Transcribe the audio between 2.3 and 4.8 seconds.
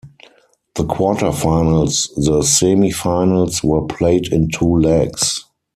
semifinals were played in two